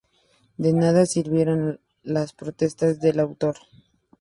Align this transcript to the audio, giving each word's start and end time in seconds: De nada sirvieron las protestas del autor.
De 0.57 0.73
nada 0.73 1.05
sirvieron 1.05 1.79
las 2.01 2.33
protestas 2.33 2.99
del 3.01 3.19
autor. 3.19 3.55